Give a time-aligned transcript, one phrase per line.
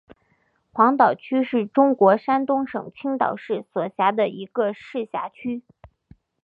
[0.73, 5.61] 黄岛区是中国山东省青岛市所辖的一个市辖区。